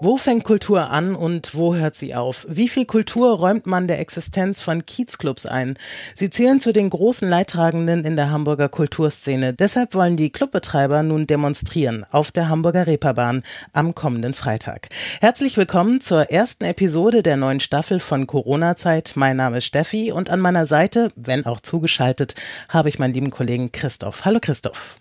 [0.00, 2.46] Wo fängt Kultur an und wo hört sie auf?
[2.48, 5.76] Wie viel Kultur räumt man der Existenz von Kiezclubs ein?
[6.14, 9.54] Sie zählen zu den großen Leidtragenden in der Hamburger Kulturszene.
[9.54, 13.42] Deshalb wollen die Clubbetreiber nun demonstrieren auf der Hamburger Reeperbahn
[13.72, 14.88] am kommenden Freitag.
[15.20, 19.14] Herzlich willkommen zur ersten Episode der neuen Staffel von Corona-Zeit.
[19.16, 22.36] Mein Name ist Steffi und an meiner Seite, wenn auch zugeschaltet,
[22.68, 24.24] habe ich meinen lieben Kollegen Christoph.
[24.24, 24.94] Hallo Christoph.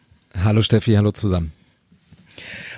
[0.43, 1.53] Hallo Steffi, hallo zusammen.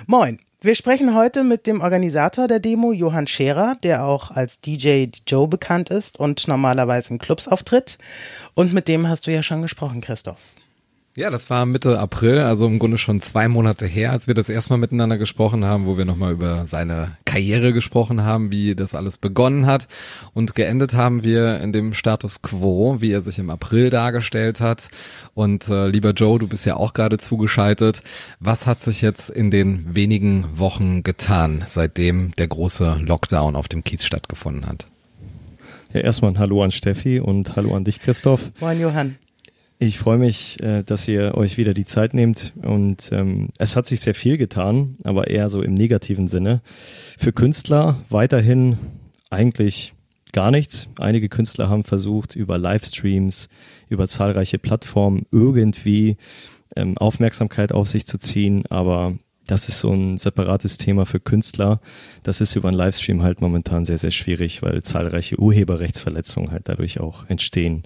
[0.06, 0.38] Moin.
[0.62, 5.48] Wir sprechen heute mit dem Organisator der Demo, Johann Scherer, der auch als DJ Joe
[5.48, 7.96] bekannt ist und normalerweise in Clubs auftritt.
[8.52, 10.59] Und mit dem hast du ja schon gesprochen, Christoph.
[11.16, 14.48] Ja, das war Mitte April, also im Grunde schon zwei Monate her, als wir das
[14.48, 19.18] erstmal miteinander gesprochen haben, wo wir nochmal über seine Karriere gesprochen haben, wie das alles
[19.18, 19.88] begonnen hat.
[20.34, 24.88] Und geendet haben wir in dem Status quo, wie er sich im April dargestellt hat.
[25.34, 28.02] Und äh, lieber Joe, du bist ja auch gerade zugeschaltet.
[28.38, 33.82] Was hat sich jetzt in den wenigen Wochen getan, seitdem der große Lockdown auf dem
[33.82, 34.86] Kiez stattgefunden hat?
[35.92, 38.52] Ja, erstmal ein Hallo an Steffi und Hallo an dich, Christoph.
[38.60, 39.16] Moin, Johann.
[39.82, 43.86] Ich freue mich, äh, dass ihr euch wieder die Zeit nehmt und ähm, es hat
[43.86, 46.60] sich sehr viel getan, aber eher so im negativen Sinne.
[47.16, 48.76] Für Künstler weiterhin
[49.30, 49.94] eigentlich
[50.34, 50.88] gar nichts.
[50.98, 53.48] Einige Künstler haben versucht, über Livestreams,
[53.88, 56.18] über zahlreiche Plattformen irgendwie
[56.76, 59.14] ähm, Aufmerksamkeit auf sich zu ziehen, aber
[59.46, 61.80] das ist so ein separates Thema für Künstler.
[62.22, 67.00] Das ist über einen Livestream halt momentan sehr, sehr schwierig, weil zahlreiche Urheberrechtsverletzungen halt dadurch
[67.00, 67.84] auch entstehen.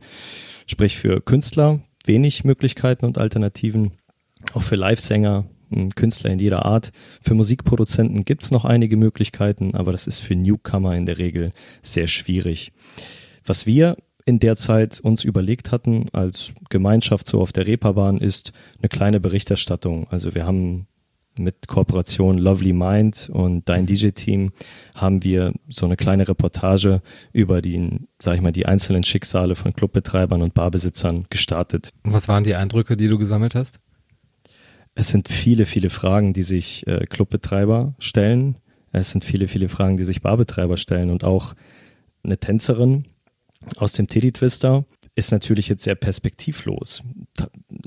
[0.67, 3.93] Sprich für Künstler wenig Möglichkeiten und Alternativen,
[4.53, 6.93] auch für Livesänger, hm, Künstler in jeder Art.
[7.23, 12.07] Für Musikproduzenten gibt's noch einige Möglichkeiten, aber das ist für Newcomer in der Regel sehr
[12.07, 12.73] schwierig.
[13.45, 18.53] Was wir in der Zeit uns überlegt hatten als Gemeinschaft so auf der Reeperbahn ist
[18.79, 20.07] eine kleine Berichterstattung.
[20.09, 20.87] Also wir haben
[21.39, 24.53] mit Kooperation Lovely Mind und dein DJ-Team
[24.95, 27.03] haben wir so eine kleine Reportage
[27.33, 31.93] über die, sag ich mal, die einzelnen Schicksale von Clubbetreibern und Barbesitzern gestartet.
[32.03, 33.81] Und was waren die Eindrücke, die du gesammelt hast?
[34.95, 38.57] Es sind viele, viele Fragen, die sich äh, Clubbetreiber stellen.
[38.93, 41.55] Es sind viele, viele Fragen, die sich Barbetreiber stellen und auch
[42.23, 43.05] eine Tänzerin
[43.77, 44.85] aus dem Teddy Twister
[45.17, 47.03] ist natürlich jetzt sehr perspektivlos.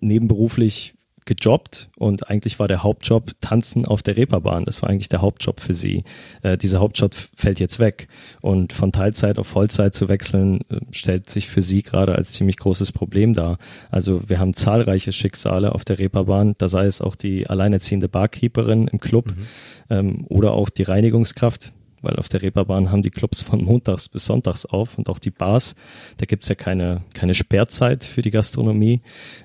[0.01, 0.93] Nebenberuflich
[1.27, 4.65] gejobbt und eigentlich war der Hauptjob Tanzen auf der Reeperbahn.
[4.65, 6.03] Das war eigentlich der Hauptjob für sie.
[6.41, 8.07] Äh, dieser Hauptjob fällt jetzt weg
[8.41, 12.57] und von Teilzeit auf Vollzeit zu wechseln äh, stellt sich für sie gerade als ziemlich
[12.57, 13.59] großes Problem dar.
[13.91, 18.88] Also wir haben zahlreiche Schicksale auf der Reeperbahn, da sei es auch die alleinerziehende Barkeeperin
[18.88, 19.47] im Club mhm.
[19.89, 24.25] ähm, oder auch die Reinigungskraft, weil auf der Reeperbahn haben die Clubs von montags bis
[24.25, 25.75] sonntags auf und auch die Bars,
[26.17, 29.01] da gibt's ja keine, keine Sperrzeit für die Gastronomie,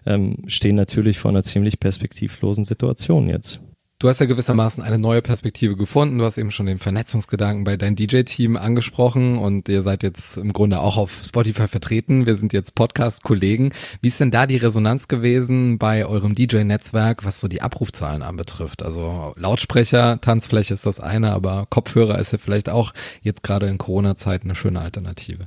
[0.07, 3.61] ähm, stehen natürlich vor einer ziemlich perspektivlosen Situation jetzt.
[4.03, 6.19] Du hast ja gewissermaßen eine neue Perspektive gefunden.
[6.19, 10.53] Du hast eben schon den Vernetzungsgedanken bei deinem DJ-Team angesprochen und ihr seid jetzt im
[10.53, 12.27] Grunde auch auf Spotify vertreten.
[12.27, 13.73] Wir sind jetzt Podcast-Kollegen.
[14.01, 18.83] Wie ist denn da die Resonanz gewesen bei eurem DJ-Netzwerk, was so die Abrufzahlen anbetrifft?
[18.83, 23.79] Also Lautsprecher, Tanzfläche ist das eine, aber Kopfhörer ist ja vielleicht auch jetzt gerade in
[23.79, 25.47] Corona-Zeiten eine schöne Alternative.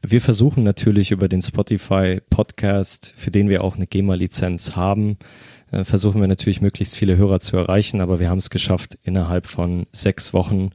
[0.00, 5.18] Wir versuchen natürlich über den Spotify Podcast, für den wir auch eine GEMA-Lizenz haben,
[5.70, 9.46] äh, versuchen wir natürlich möglichst viele Hörer zu erreichen, aber wir haben es geschafft, innerhalb
[9.46, 10.70] von sechs Wochen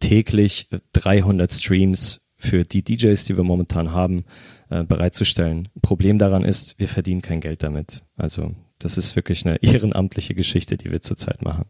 [0.00, 4.24] täglich 300 Streams für die DJs, die wir momentan haben,
[4.70, 5.68] äh, bereitzustellen.
[5.82, 8.02] Problem daran ist, wir verdienen kein Geld damit.
[8.16, 11.66] Also das ist wirklich eine ehrenamtliche Geschichte, die wir zurzeit machen.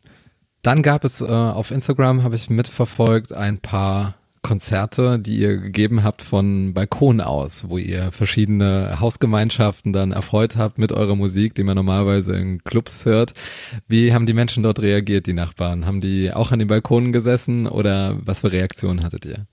[0.62, 6.02] Dann gab es äh, auf Instagram, habe ich mitverfolgt, ein paar Konzerte, die ihr gegeben
[6.02, 11.62] habt von Balkon aus, wo ihr verschiedene Hausgemeinschaften dann erfreut habt mit eurer Musik, die
[11.62, 13.34] man normalerweise in Clubs hört.
[13.86, 15.86] Wie haben die Menschen dort reagiert, die Nachbarn?
[15.86, 19.46] Haben die auch an den Balkonen gesessen oder was für Reaktionen hattet ihr?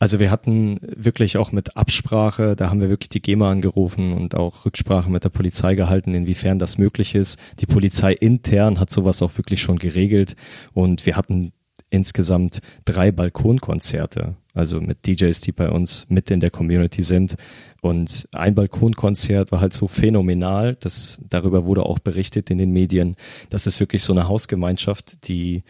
[0.00, 4.34] Also wir hatten wirklich auch mit Absprache, da haben wir wirklich die GEMA angerufen und
[4.34, 7.38] auch Rücksprache mit der Polizei gehalten, inwiefern das möglich ist.
[7.60, 10.34] Die Polizei intern hat sowas auch wirklich schon geregelt
[10.72, 11.52] und wir hatten
[11.94, 17.36] insgesamt drei Balkonkonzerte, also mit DJs, die bei uns mit in der Community sind.
[17.82, 23.16] Und ein Balkonkonzert war halt so phänomenal, dass darüber wurde auch berichtet in den Medien.
[23.50, 25.62] Das ist wirklich so eine Hausgemeinschaft, die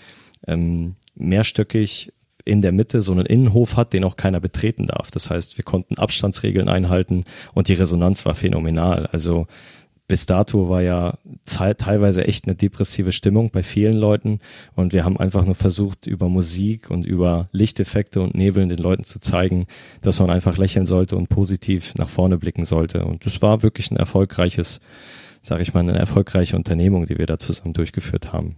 [0.47, 2.13] ähm, mehrstöckig
[2.47, 5.11] in der Mitte so einen Innenhof hat, den auch keiner betreten darf.
[5.11, 7.25] Das heißt, wir konnten Abstandsregeln einhalten
[7.55, 9.07] und die Resonanz war phänomenal.
[9.07, 9.47] Also
[10.07, 14.41] bis dato war ja teilweise echt eine depressive Stimmung bei vielen Leuten
[14.75, 19.05] und wir haben einfach nur versucht, über Musik und über Lichteffekte und Nebeln den Leuten
[19.05, 19.67] zu zeigen,
[20.03, 23.05] dass man einfach lächeln sollte und positiv nach vorne blicken sollte.
[23.07, 24.81] Und das war wirklich ein erfolgreiches,
[25.41, 28.57] sage ich mal, eine erfolgreiche Unternehmung, die wir da zusammen durchgeführt haben.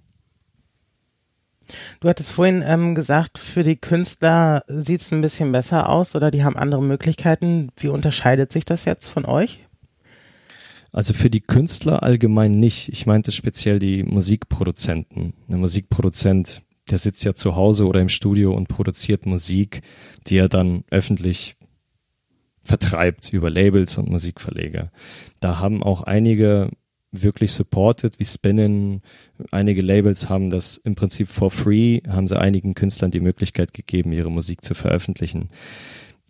[2.01, 6.31] Du hattest vorhin ähm, gesagt, für die Künstler sieht es ein bisschen besser aus oder
[6.31, 7.71] die haben andere Möglichkeiten.
[7.77, 9.67] Wie unterscheidet sich das jetzt von euch?
[10.97, 12.89] Also für die Künstler allgemein nicht.
[12.89, 15.35] Ich meinte speziell die Musikproduzenten.
[15.47, 19.83] Ein Musikproduzent, der sitzt ja zu Hause oder im Studio und produziert Musik,
[20.27, 21.57] die er dann öffentlich
[22.65, 24.91] vertreibt über Labels und Musikverleger.
[25.41, 26.71] Da haben auch einige
[27.13, 29.03] wirklich supported, wie Spinnen.
[29.51, 34.13] Einige Labels haben das im Prinzip for free, haben sie einigen Künstlern die Möglichkeit gegeben,
[34.13, 35.51] ihre Musik zu veröffentlichen.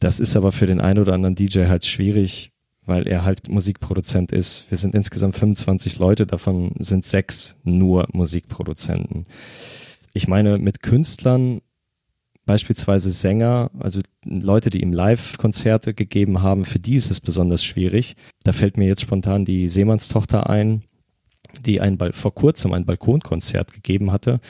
[0.01, 2.51] Das ist aber für den einen oder anderen DJ halt schwierig,
[2.87, 4.65] weil er halt Musikproduzent ist.
[4.71, 9.27] Wir sind insgesamt 25 Leute, davon sind sechs nur Musikproduzenten.
[10.15, 11.61] Ich meine, mit Künstlern
[12.47, 18.17] beispielsweise Sänger, also Leute, die ihm Live-Konzerte gegeben haben, für die ist es besonders schwierig.
[18.45, 20.83] Da fällt mir jetzt spontan die Seemannstochter ein,
[21.61, 24.41] die ein, vor kurzem ein Balkonkonzert gegeben hatte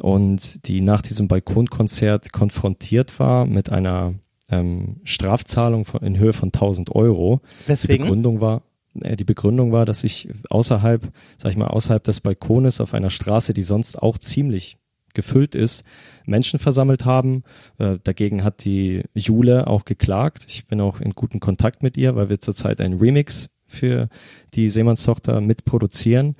[0.00, 4.14] und die nach diesem Balkonkonzert konfrontiert war mit einer
[4.52, 7.40] ähm, Strafzahlung von, in Höhe von 1000 Euro.
[7.66, 7.96] Weswegen?
[7.96, 8.62] Die Begründung war,
[9.00, 13.10] äh, die Begründung war, dass ich außerhalb, sag ich mal, außerhalb des Balkones auf einer
[13.10, 14.78] Straße, die sonst auch ziemlich
[15.14, 15.84] gefüllt ist,
[16.24, 17.42] Menschen versammelt haben.
[17.78, 20.44] Äh, dagegen hat die Jule auch geklagt.
[20.48, 24.08] Ich bin auch in guten Kontakt mit ihr, weil wir zurzeit einen Remix für
[24.54, 26.36] die Seemannstochter mitproduzieren.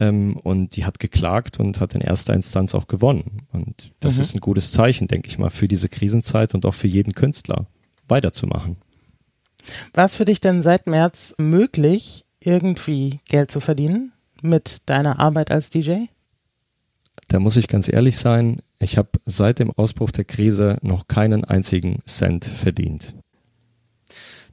[0.00, 3.42] Ähm, und die hat geklagt und hat in erster Instanz auch gewonnen.
[3.52, 4.22] Und das mhm.
[4.22, 7.66] ist ein gutes Zeichen, denke ich mal, für diese Krisenzeit und auch für jeden Künstler
[8.08, 8.76] weiterzumachen.
[9.92, 14.12] War es für dich denn seit März möglich, irgendwie Geld zu verdienen
[14.42, 16.06] mit deiner Arbeit als DJ?
[17.28, 21.44] Da muss ich ganz ehrlich sein, ich habe seit dem Ausbruch der Krise noch keinen
[21.44, 23.14] einzigen Cent verdient.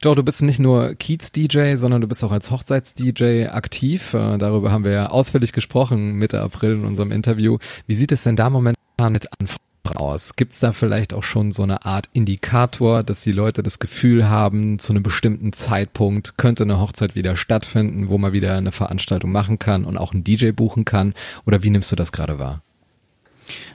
[0.04, 4.14] Joe, du bist nicht nur Kiez-DJ, sondern du bist auch als Hochzeits-DJ aktiv.
[4.14, 7.58] Äh, darüber haben wir ja ausführlich gesprochen Mitte April in unserem Interview.
[7.88, 10.36] Wie sieht es denn da momentan mit Anfragen aus?
[10.36, 14.30] Gibt es da vielleicht auch schon so eine Art Indikator, dass die Leute das Gefühl
[14.30, 19.32] haben, zu einem bestimmten Zeitpunkt könnte eine Hochzeit wieder stattfinden, wo man wieder eine Veranstaltung
[19.32, 21.16] machen kann und auch einen DJ buchen kann?
[21.48, 22.62] Oder wie nimmst du das gerade wahr?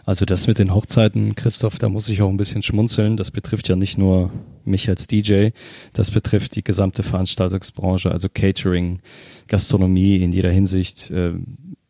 [0.04, 3.16] Also das mit den Hochzeiten, Christoph, da muss ich auch ein bisschen schmunzeln.
[3.16, 4.30] Das betrifft ja nicht nur
[4.64, 5.48] mich als DJ,
[5.92, 9.00] das betrifft die gesamte Veranstaltungsbranche, also Catering,
[9.48, 11.32] Gastronomie in jeder Hinsicht, äh,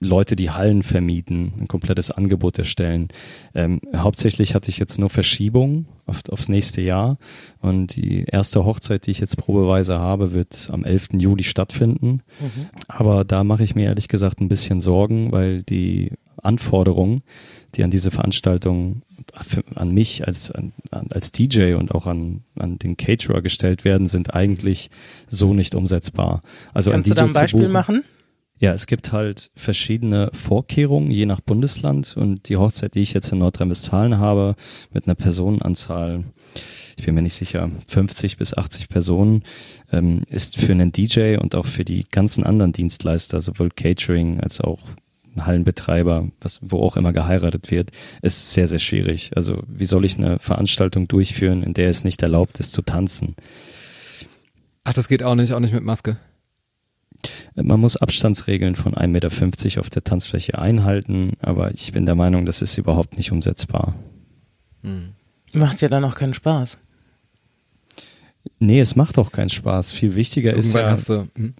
[0.02, 3.08] Leute, die Hallen vermieten, ein komplettes Angebot erstellen.
[3.54, 7.18] Ähm, hauptsächlich hatte ich jetzt nur Verschiebung auf, aufs nächste Jahr
[7.60, 11.10] und die erste Hochzeit, die ich jetzt probeweise habe, wird am 11.
[11.14, 12.22] Juli stattfinden.
[12.40, 12.68] Mhm.
[12.88, 16.12] Aber da mache ich mir ehrlich gesagt ein bisschen Sorgen, weil die
[16.42, 17.20] Anforderungen,
[17.74, 19.02] die an diese Veranstaltung
[19.74, 20.52] an mich als,
[20.90, 24.90] als DJ und auch an, an den Caterer gestellt werden, sind eigentlich
[25.28, 26.42] so nicht umsetzbar.
[26.74, 28.04] Also Kannst du da ein Beispiel buchen, machen?
[28.58, 33.32] Ja, es gibt halt verschiedene Vorkehrungen je nach Bundesland und die Hochzeit, die ich jetzt
[33.32, 34.54] in Nordrhein-Westfalen habe,
[34.92, 36.24] mit einer Personenanzahl,
[36.96, 39.42] ich bin mir nicht sicher, 50 bis 80 Personen,
[39.90, 44.60] ähm, ist für einen DJ und auch für die ganzen anderen Dienstleister, sowohl Catering als
[44.60, 44.78] auch
[45.40, 47.90] Hallenbetreiber, was, wo auch immer geheiratet wird,
[48.20, 49.32] ist sehr, sehr schwierig.
[49.36, 53.34] Also wie soll ich eine Veranstaltung durchführen, in der es nicht erlaubt ist zu tanzen?
[54.84, 56.18] Ach, das geht auch nicht, auch nicht mit Maske.
[57.54, 62.46] Man muss Abstandsregeln von 1,50 Meter auf der Tanzfläche einhalten, aber ich bin der Meinung,
[62.46, 63.94] das ist überhaupt nicht umsetzbar.
[64.82, 65.12] Hm.
[65.54, 66.78] Macht ja dann auch keinen Spaß.
[68.58, 69.92] Nee, es macht auch keinen Spaß.
[69.92, 71.16] Viel wichtiger Irgendwann ist ja.
[71.16, 71.54] Du, hm?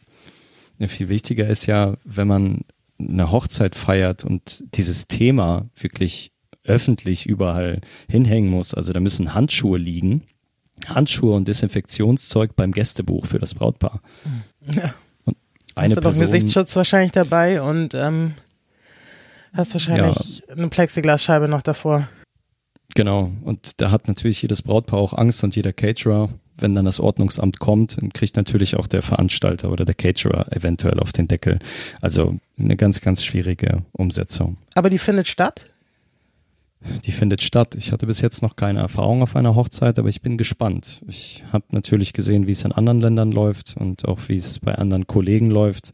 [0.89, 2.63] Viel wichtiger ist ja, wenn man
[3.09, 6.33] eine Hochzeit feiert und dieses Thema wirklich
[6.65, 10.23] öffentlich überall hinhängen muss, also da müssen Handschuhe liegen,
[10.87, 14.01] Handschuhe und Desinfektionszeug beim Gästebuch für das Brautpaar.
[14.73, 14.95] Ja.
[15.25, 15.37] Und
[15.75, 18.35] eine hast du Person, Gesichtsschutz wahrscheinlich dabei und ähm,
[19.53, 20.55] hast wahrscheinlich ja.
[20.55, 22.09] eine Plexiglasscheibe noch davor.
[22.95, 26.29] Genau, und da hat natürlich jedes Brautpaar auch Angst und jeder Caterer
[26.59, 31.01] wenn dann das Ordnungsamt kommt, dann kriegt natürlich auch der Veranstalter oder der Caterer eventuell
[31.01, 31.59] auf den Deckel.
[32.01, 34.57] Also eine ganz, ganz schwierige Umsetzung.
[34.75, 35.65] Aber die findet statt?
[37.05, 37.75] Die findet statt.
[37.77, 41.01] Ich hatte bis jetzt noch keine Erfahrung auf einer Hochzeit, aber ich bin gespannt.
[41.07, 44.75] Ich habe natürlich gesehen, wie es in anderen Ländern läuft und auch wie es bei
[44.75, 45.93] anderen Kollegen läuft.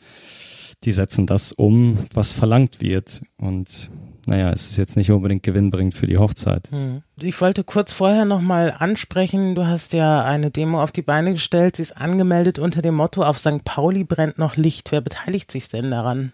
[0.84, 3.20] Die setzen das um, was verlangt wird.
[3.36, 3.90] Und
[4.28, 6.70] naja, es ist jetzt nicht unbedingt gewinnbringend für die Hochzeit.
[6.70, 7.02] Hm.
[7.20, 11.76] Ich wollte kurz vorher nochmal ansprechen, du hast ja eine Demo auf die Beine gestellt,
[11.76, 13.64] sie ist angemeldet unter dem Motto, auf St.
[13.64, 14.92] Pauli brennt noch Licht.
[14.92, 16.32] Wer beteiligt sich denn daran?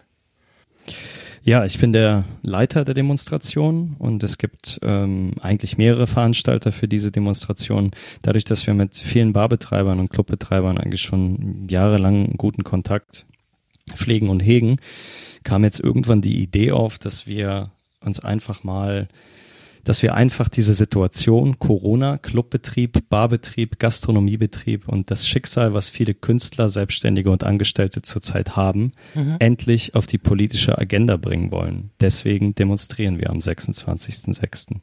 [1.43, 6.87] Ja, ich bin der Leiter der Demonstration und es gibt ähm, eigentlich mehrere Veranstalter für
[6.87, 7.91] diese Demonstration.
[8.23, 13.25] Dadurch, dass wir mit vielen Barbetreibern und Clubbetreibern eigentlich schon jahrelang guten Kontakt
[13.93, 14.77] pflegen und hegen,
[15.43, 17.69] kam jetzt irgendwann die Idee auf, dass wir
[18.05, 19.07] uns einfach mal
[19.85, 26.67] dass wir einfach diese Situation Corona, Clubbetrieb, Barbetrieb, Gastronomiebetrieb und das Schicksal, was viele Künstler,
[26.69, 29.37] Selbstständige und Angestellte zurzeit haben, mhm.
[29.39, 31.91] endlich auf die politische Agenda bringen wollen.
[32.01, 34.77] Deswegen demonstrieren wir am 26.06.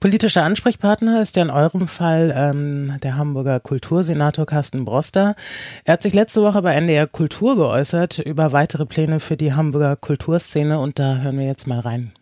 [0.00, 5.36] Politischer Ansprechpartner ist ja in eurem Fall ähm, der Hamburger Kultursenator Carsten Broster.
[5.84, 9.96] Er hat sich letzte Woche bei NDR Kultur geäußert über weitere Pläne für die Hamburger
[9.96, 12.12] Kulturszene und da hören wir jetzt mal rein.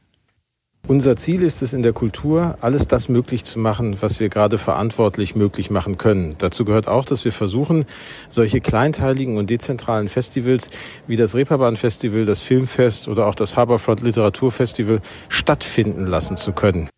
[0.86, 4.56] Unser Ziel ist es in der Kultur, alles das möglich zu machen, was wir gerade
[4.56, 6.36] verantwortlich möglich machen können.
[6.38, 7.84] Dazu gehört auch, dass wir versuchen,
[8.30, 10.70] solche kleinteiligen und dezentralen Festivals
[11.06, 16.88] wie das Reeperbahn Festival, das Filmfest oder auch das Harbourfront Literaturfestival stattfinden lassen zu können.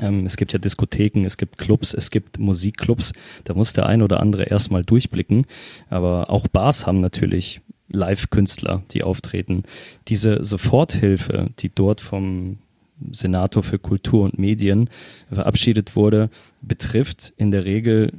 [0.00, 3.12] Ähm, es gibt ja Diskotheken, es gibt Clubs, es gibt Musikclubs.
[3.44, 5.46] Da muss der ein oder andere erstmal durchblicken.
[5.88, 9.62] Aber auch Bars haben natürlich Live-Künstler, die auftreten.
[10.08, 12.58] Diese Soforthilfe, die dort vom
[13.12, 14.90] Senator für Kultur und Medien
[15.30, 16.30] verabschiedet wurde,
[16.62, 18.12] betrifft in der Regel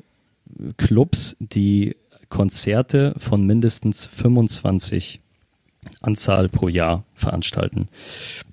[0.77, 1.95] Clubs, die
[2.29, 5.21] Konzerte von mindestens 25
[6.01, 7.87] Anzahl pro Jahr veranstalten.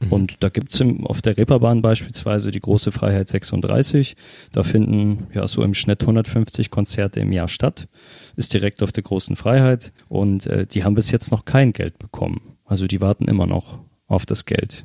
[0.00, 0.12] Mhm.
[0.12, 4.16] Und da gibt's auf der Reeperbahn beispielsweise die große Freiheit 36.
[4.52, 7.88] Da finden ja so im Schnitt 150 Konzerte im Jahr statt.
[8.36, 9.92] Ist direkt auf der großen Freiheit.
[10.08, 12.40] Und äh, die haben bis jetzt noch kein Geld bekommen.
[12.64, 14.84] Also die warten immer noch auf das Geld.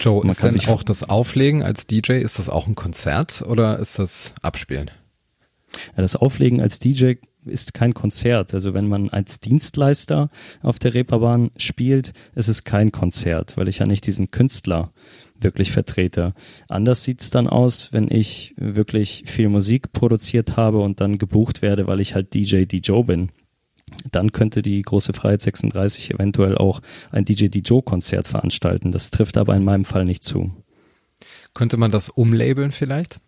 [0.00, 3.98] Joe, ist denn auch das Auflegen als DJ, ist das auch ein Konzert oder ist
[3.98, 4.90] das Abspielen?
[5.96, 8.54] Ja, das Auflegen als DJ ist kein Konzert.
[8.54, 10.28] Also wenn man als Dienstleister
[10.62, 14.92] auf der Reeperbahn spielt, ist es kein Konzert, weil ich ja nicht diesen Künstler
[15.40, 16.32] wirklich vertrete.
[16.68, 21.60] Anders sieht es dann aus, wenn ich wirklich viel Musik produziert habe und dann gebucht
[21.60, 23.30] werde, weil ich halt DJ DJ bin
[24.10, 28.92] dann könnte die große Freiheit 36 eventuell auch ein DJ DJ Konzert veranstalten.
[28.92, 30.52] Das trifft aber in meinem Fall nicht zu.
[31.54, 33.20] Könnte man das umlabeln vielleicht?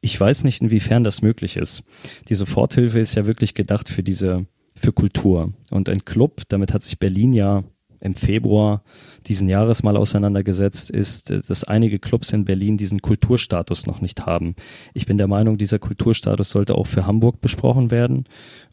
[0.00, 1.84] Ich weiß nicht, inwiefern das möglich ist.
[2.28, 5.52] Die Soforthilfe ist ja wirklich gedacht für diese, für Kultur.
[5.70, 7.62] Und ein Club, damit hat sich Berlin ja
[8.02, 8.82] im Februar
[9.28, 14.26] diesen Jahres mal auseinandergesetzt, ist, äh, dass einige Clubs in Berlin diesen Kulturstatus noch nicht
[14.26, 14.54] haben.
[14.92, 18.24] Ich bin der Meinung, dieser Kulturstatus sollte auch für Hamburg besprochen werden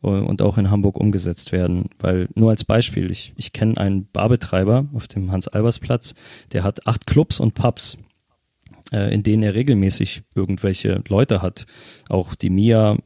[0.03, 1.89] äh, und auch in Hamburg umgesetzt werden.
[1.99, 6.15] Weil nur als Beispiel, ich, ich kenne einen Barbetreiber auf dem Hans-Albers-Platz,
[6.51, 7.97] der hat acht Clubs und Pubs
[8.91, 11.67] äh, in denen er regelmäßig irgendwelche Leute hat.
[12.09, 12.97] Auch die Mia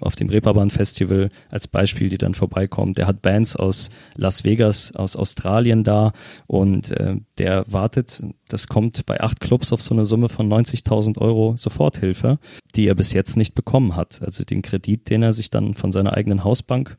[0.00, 2.98] auf dem Reeperbahn Festival als Beispiel, die dann vorbeikommt.
[2.98, 6.12] Der hat Bands aus Las Vegas, aus Australien da
[6.46, 11.18] und äh, der wartet, das kommt bei acht Clubs auf so eine Summe von 90.000
[11.18, 12.38] Euro Soforthilfe,
[12.74, 14.20] die er bis jetzt nicht bekommen hat.
[14.22, 16.96] Also den Kredit, den er sich dann von seiner eigenen Hausbank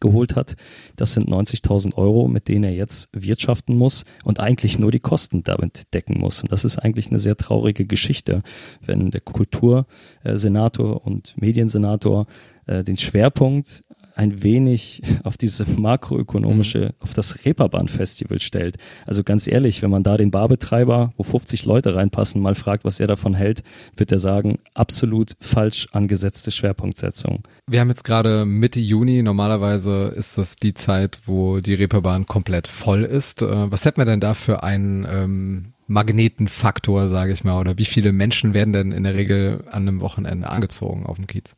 [0.00, 0.56] geholt hat.
[0.96, 5.42] Das sind 90.000 Euro, mit denen er jetzt wirtschaften muss und eigentlich nur die Kosten
[5.42, 6.42] damit decken muss.
[6.42, 8.42] Und das ist eigentlich eine sehr traurige Geschichte,
[8.84, 12.26] wenn der Kultursenator und Mediensenator
[12.66, 13.82] äh, den Schwerpunkt
[14.18, 16.94] ein wenig auf diese makroökonomische, mhm.
[17.00, 18.76] auf das Reeperbahn-Festival stellt.
[19.06, 23.00] Also ganz ehrlich, wenn man da den Barbetreiber, wo 50 Leute reinpassen, mal fragt, was
[23.00, 23.62] er davon hält,
[23.96, 27.44] wird er sagen, absolut falsch angesetzte Schwerpunktsetzung.
[27.70, 32.66] Wir haben jetzt gerade Mitte Juni, normalerweise ist das die Zeit, wo die Reeperbahn komplett
[32.66, 33.42] voll ist.
[33.42, 37.84] Äh, was hätten wir denn da für einen ähm, Magnetenfaktor, sage ich mal, oder wie
[37.84, 41.54] viele Menschen werden denn in der Regel an einem Wochenende angezogen auf dem Kiez?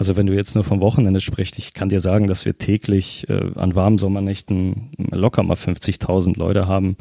[0.00, 3.28] Also wenn du jetzt nur vom Wochenende sprichst, ich kann dir sagen, dass wir täglich
[3.28, 6.96] äh, an warmen Sommernächten locker mal 50.000 Leute haben,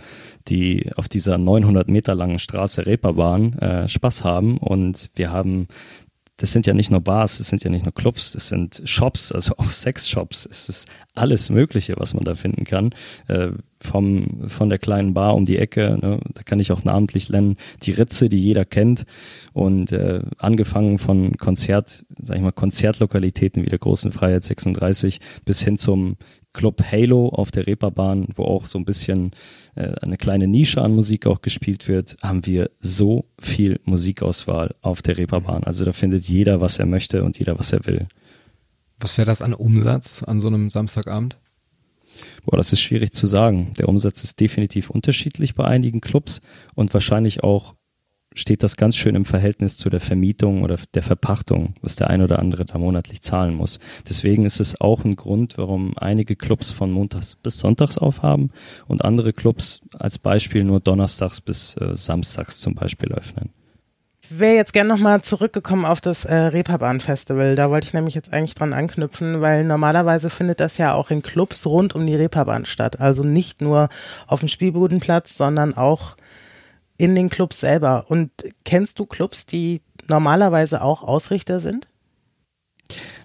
[0.49, 5.69] die auf dieser 900 Meter langen Straße Reeperbahn äh, Spaß haben und wir haben
[6.35, 9.31] das sind ja nicht nur Bars, das sind ja nicht nur Clubs, das sind Shops,
[9.31, 10.45] also auch Sexshops.
[10.49, 12.91] Es ist alles Mögliche, was man da finden kann.
[13.81, 17.55] Vom, von der kleinen Bar um die Ecke, ne, da kann ich auch namentlich nennen,
[17.83, 19.05] die Ritze, die jeder kennt.
[19.53, 25.61] Und äh, angefangen von Konzert, sag ich mal, Konzertlokalitäten wie der Großen Freiheit 36 bis
[25.61, 26.17] hin zum
[26.53, 29.31] Club Halo auf der Reeperbahn, wo auch so ein bisschen
[29.75, 35.01] äh, eine kleine Nische an Musik auch gespielt wird, haben wir so viel Musikauswahl auf
[35.01, 35.63] der Reeperbahn.
[35.63, 38.07] Also da findet jeder, was er möchte und jeder, was er will.
[38.99, 41.37] Was wäre das an Umsatz an so einem Samstagabend?
[42.49, 43.75] Boah, das ist schwierig zu sagen.
[43.77, 46.41] Der Umsatz ist definitiv unterschiedlich bei einigen Clubs
[46.73, 47.75] und wahrscheinlich auch
[48.33, 52.23] steht das ganz schön im Verhältnis zu der Vermietung oder der Verpachtung, was der ein
[52.23, 53.79] oder andere da monatlich zahlen muss.
[54.09, 58.49] Deswegen ist es auch ein Grund, warum einige Clubs von montags bis sonntags aufhaben
[58.87, 63.51] und andere Clubs als Beispiel nur donnerstags bis äh, samstags zum Beispiel öffnen.
[64.31, 67.55] Wäre jetzt gerne nochmal zurückgekommen auf das äh, Reeperbahn-Festival.
[67.55, 71.23] Da wollte ich nämlich jetzt eigentlich dran anknüpfen, weil normalerweise findet das ja auch in
[71.23, 72.99] Clubs rund um die Reeperbahn statt.
[72.99, 73.89] Also nicht nur
[74.27, 76.15] auf dem Spielbodenplatz, sondern auch
[76.97, 78.05] in den Clubs selber.
[78.09, 78.29] Und
[78.65, 81.87] kennst du Clubs, die normalerweise auch Ausrichter sind?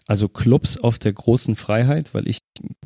[0.07, 2.41] Also Clubs auf der großen Freiheit, weil ich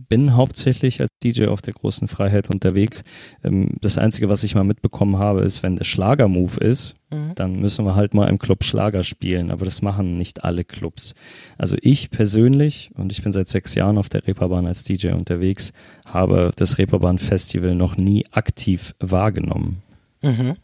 [0.08, 3.02] bin hauptsächlich als DJ auf der großen Freiheit unterwegs.
[3.42, 7.34] Ähm, das Einzige, was ich mal mitbekommen habe, ist, wenn der Schlager-Move ist, mhm.
[7.34, 9.50] dann müssen wir halt mal im Club Schlager spielen.
[9.50, 11.14] Aber das machen nicht alle Clubs.
[11.58, 15.72] Also ich persönlich, und ich bin seit sechs Jahren auf der Reeperbahn als DJ unterwegs,
[16.06, 19.82] habe das Reeperbahn Festival noch nie aktiv wahrgenommen.
[20.22, 20.56] Mhm.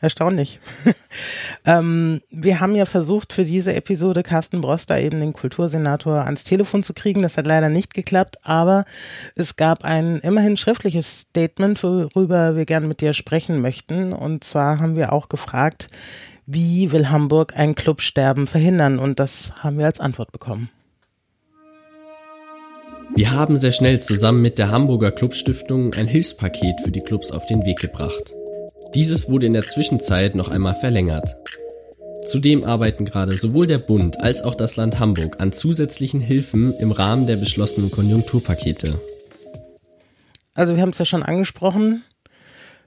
[0.00, 0.60] Erstaunlich.
[1.64, 6.84] ähm, wir haben ja versucht, für diese Episode Carsten Broster, eben den Kultursenator, ans Telefon
[6.84, 7.22] zu kriegen.
[7.22, 8.84] Das hat leider nicht geklappt, aber
[9.34, 14.12] es gab ein immerhin schriftliches Statement, worüber wir gerne mit dir sprechen möchten.
[14.12, 15.88] Und zwar haben wir auch gefragt,
[16.46, 18.98] wie will Hamburg ein Clubsterben verhindern?
[18.98, 20.70] Und das haben wir als Antwort bekommen.
[23.14, 27.46] Wir haben sehr schnell zusammen mit der Hamburger Clubstiftung ein Hilfspaket für die Clubs auf
[27.46, 28.34] den Weg gebracht.
[28.94, 31.36] Dieses wurde in der Zwischenzeit noch einmal verlängert.
[32.26, 36.92] Zudem arbeiten gerade sowohl der Bund als auch das Land Hamburg an zusätzlichen Hilfen im
[36.92, 39.00] Rahmen der beschlossenen Konjunkturpakete.
[40.54, 42.02] Also wir haben es ja schon angesprochen,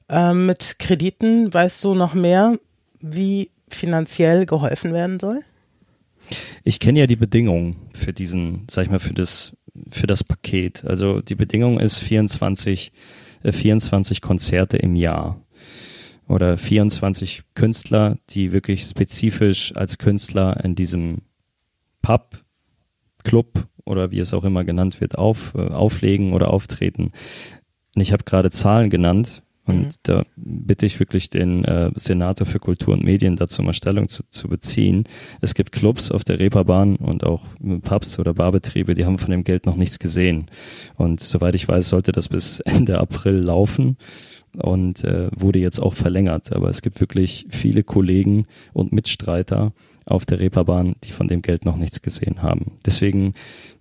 [0.09, 2.57] äh, mit Krediten weißt du noch mehr,
[2.99, 5.41] wie finanziell geholfen werden soll?
[6.63, 9.55] Ich kenne ja die Bedingungen für diesen, sag ich mal, für das,
[9.89, 10.83] für das Paket.
[10.85, 12.91] Also die Bedingung ist 24,
[13.43, 15.40] äh, 24 Konzerte im Jahr
[16.31, 21.23] oder 24 Künstler, die wirklich spezifisch als Künstler in diesem
[22.01, 22.41] Pub,
[23.23, 27.11] Club oder wie es auch immer genannt wird, auf, äh, auflegen oder auftreten.
[27.95, 29.89] Und ich habe gerade Zahlen genannt und mhm.
[30.03, 34.23] da bitte ich wirklich den äh, Senator für Kultur und Medien dazu mal Stellung zu,
[34.29, 35.03] zu beziehen.
[35.41, 37.43] Es gibt Clubs auf der Reeperbahn und auch
[37.83, 40.49] Pubs oder Barbetriebe, die haben von dem Geld noch nichts gesehen.
[40.95, 43.97] Und soweit ich weiß, sollte das bis Ende April laufen
[44.57, 46.53] und äh, wurde jetzt auch verlängert.
[46.53, 49.73] Aber es gibt wirklich viele Kollegen und Mitstreiter
[50.05, 52.77] auf der Reeperbahn, die von dem Geld noch nichts gesehen haben.
[52.85, 53.33] Deswegen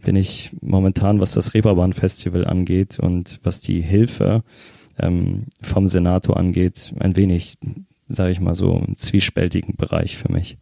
[0.04, 4.42] bin ich momentan, was das Reeperbahn-Festival angeht und was die Hilfe
[4.98, 7.58] ähm, vom Senator angeht, ein wenig,
[8.06, 10.58] sage ich mal so, im zwiespältigen Bereich für mich.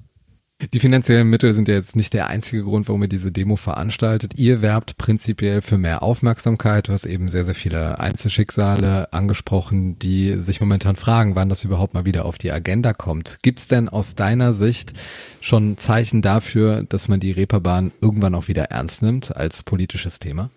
[0.60, 4.32] Die finanziellen Mittel sind ja jetzt nicht der einzige Grund, warum ihr diese Demo veranstaltet.
[4.36, 6.88] Ihr werbt prinzipiell für mehr Aufmerksamkeit.
[6.88, 11.94] Du hast eben sehr, sehr viele Einzelschicksale angesprochen, die sich momentan fragen, wann das überhaupt
[11.94, 13.38] mal wieder auf die Agenda kommt.
[13.42, 14.94] Gibt es denn aus deiner Sicht
[15.40, 20.50] schon Zeichen dafür, dass man die Reeperbahn irgendwann auch wieder ernst nimmt als politisches Thema?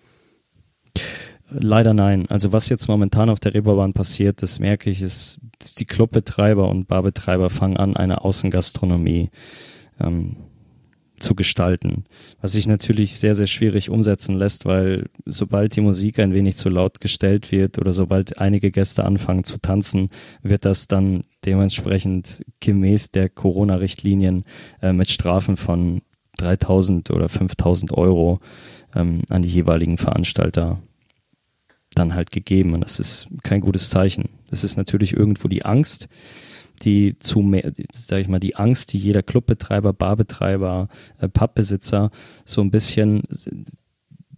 [1.48, 2.26] Leider nein.
[2.28, 5.38] Also was jetzt momentan auf der Reeperbahn passiert, das merke ich, ist,
[5.78, 9.30] die Clubbetreiber und Barbetreiber fangen an, eine Außengastronomie
[10.02, 10.36] ähm,
[11.22, 12.04] zu gestalten.
[12.40, 16.68] Was sich natürlich sehr, sehr schwierig umsetzen lässt, weil sobald die Musik ein wenig zu
[16.68, 20.10] laut gestellt wird oder sobald einige Gäste anfangen zu tanzen,
[20.42, 24.44] wird das dann dementsprechend gemäß der Corona-Richtlinien
[24.82, 26.02] äh, mit Strafen von
[26.38, 28.40] 3000 oder 5000 Euro
[28.94, 30.82] ähm, an die jeweiligen Veranstalter
[31.94, 32.74] dann halt gegeben.
[32.74, 34.30] Und das ist kein gutes Zeichen.
[34.50, 36.08] Das ist natürlich irgendwo die Angst,
[36.84, 37.50] die zu
[37.92, 42.10] sag ich mal, die Angst, die jeder Clubbetreiber, Barbetreiber, äh, Pubbesitzer
[42.44, 43.22] so ein bisschen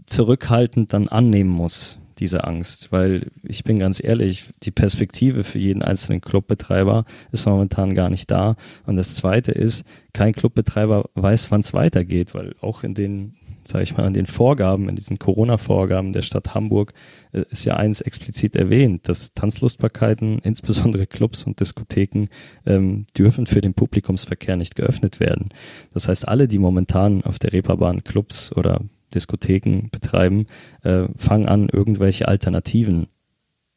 [0.07, 2.92] zurückhaltend dann annehmen muss, diese Angst.
[2.92, 8.30] Weil ich bin ganz ehrlich, die Perspektive für jeden einzelnen Clubbetreiber ist momentan gar nicht
[8.30, 8.57] da.
[8.87, 13.33] Und das zweite ist, kein Clubbetreiber weiß, wann es weitergeht, weil auch in den
[13.68, 16.92] sage ich mal, an den Vorgaben, in diesen Corona-Vorgaben der Stadt Hamburg
[17.33, 22.29] äh, ist ja eins explizit erwähnt, dass Tanzlustbarkeiten, insbesondere Clubs und Diskotheken,
[22.66, 25.50] ähm, dürfen für den Publikumsverkehr nicht geöffnet werden.
[25.92, 28.81] Das heißt, alle, die momentan auf der Reeperbahn Clubs oder
[29.14, 30.46] Diskotheken betreiben,
[30.83, 33.07] äh, fangen an, irgendwelche Alternativen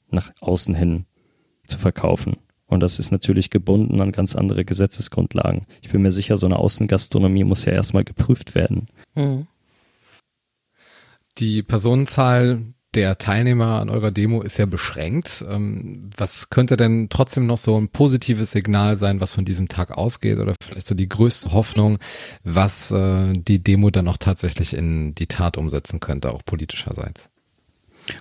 [0.10, 1.06] nach außen hin
[1.66, 2.38] zu verkaufen.
[2.68, 5.66] Und das ist natürlich gebunden an ganz andere Gesetzesgrundlagen.
[5.82, 8.88] Ich bin mir sicher, so eine Außengastronomie muss ja erstmal geprüft werden.
[9.16, 9.48] Mhm.
[11.40, 15.46] Die Personenzahl der Teilnehmer an eurer Demo ist ja beschränkt.
[15.48, 19.92] Ähm, was könnte denn trotzdem noch so ein positives Signal sein, was von diesem Tag
[19.92, 22.00] ausgeht oder vielleicht so die größte Hoffnung,
[22.44, 27.30] was äh, die Demo dann auch tatsächlich in die Tat umsetzen könnte, auch politischerseits?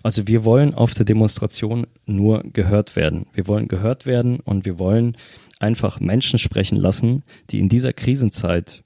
[0.03, 3.27] Also wir wollen auf der Demonstration nur gehört werden.
[3.33, 5.17] Wir wollen gehört werden und wir wollen
[5.59, 8.83] einfach Menschen sprechen lassen, die in dieser Krisenzeit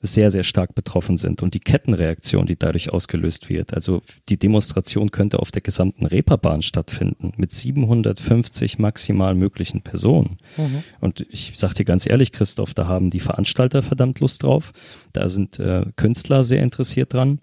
[0.00, 3.74] sehr, sehr stark betroffen sind und die Kettenreaktion, die dadurch ausgelöst wird.
[3.74, 10.36] Also die Demonstration könnte auf der gesamten Reeperbahn stattfinden mit 750 maximal möglichen Personen.
[10.56, 10.84] Mhm.
[11.00, 14.72] Und ich sag dir ganz ehrlich, Christoph, da haben die Veranstalter verdammt Lust drauf.
[15.12, 17.40] Da sind äh, Künstler sehr interessiert dran.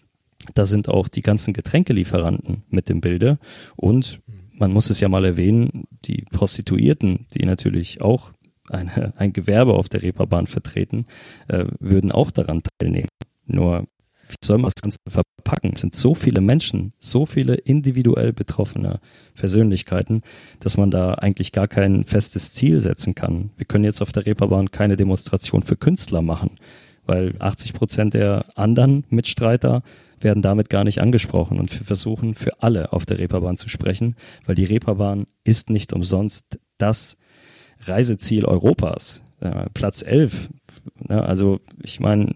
[0.54, 3.40] Da sind auch die ganzen Getränkelieferanten mit dem Bilde
[3.76, 4.22] und
[4.58, 8.32] man muss es ja mal erwähnen, die Prostituierten, die natürlich auch
[8.70, 11.06] eine, ein Gewerbe auf der Reeperbahn vertreten,
[11.48, 13.10] äh, würden auch daran teilnehmen.
[13.46, 13.86] Nur,
[14.28, 15.72] wie soll man das Ganze verpacken?
[15.76, 19.00] Es sind so viele Menschen, so viele individuell betroffene
[19.36, 20.22] Persönlichkeiten,
[20.60, 23.52] dass man da eigentlich gar kein festes Ziel setzen kann.
[23.58, 26.58] Wir können jetzt auf der Reeperbahn keine Demonstration für Künstler machen,
[27.06, 29.84] weil 80 Prozent der anderen Mitstreiter
[30.20, 34.16] werden damit gar nicht angesprochen und wir versuchen für alle auf der Reeperbahn zu sprechen,
[34.46, 37.18] weil die Reeperbahn ist nicht umsonst das
[37.88, 39.24] Reiseziel Europas.
[39.40, 40.50] Äh, Platz 11.
[41.10, 42.34] Ja, also ich meine,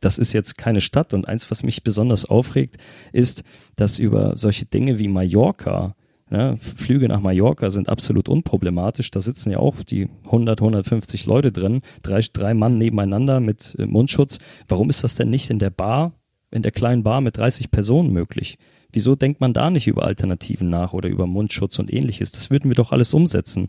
[0.00, 2.76] das ist jetzt keine Stadt und eins, was mich besonders aufregt,
[3.12, 3.42] ist,
[3.76, 5.94] dass über solche Dinge wie Mallorca,
[6.30, 9.10] ja, Flüge nach Mallorca sind absolut unproblematisch.
[9.10, 13.86] Da sitzen ja auch die 100, 150 Leute drin, drei, drei Mann nebeneinander mit äh,
[13.86, 14.38] Mundschutz.
[14.68, 16.12] Warum ist das denn nicht in der Bar,
[16.52, 18.58] in der kleinen Bar mit 30 Personen möglich?
[18.92, 22.32] Wieso denkt man da nicht über Alternativen nach oder über Mundschutz und ähnliches?
[22.32, 23.66] Das würden wir doch alles umsetzen.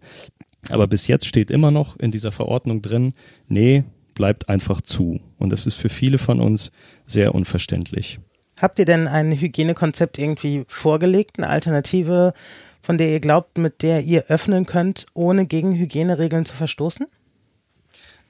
[0.69, 3.13] Aber bis jetzt steht immer noch in dieser Verordnung drin,
[3.47, 5.19] nee, bleibt einfach zu.
[5.37, 6.71] Und das ist für viele von uns
[7.05, 8.19] sehr unverständlich.
[8.61, 12.33] Habt ihr denn ein Hygienekonzept irgendwie vorgelegt, eine Alternative,
[12.81, 17.07] von der ihr glaubt, mit der ihr öffnen könnt, ohne gegen Hygieneregeln zu verstoßen?